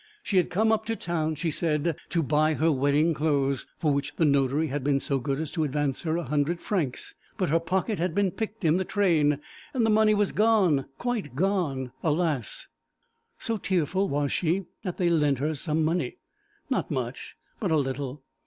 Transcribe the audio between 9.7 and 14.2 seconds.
The money was gone quite gone alas! So tearful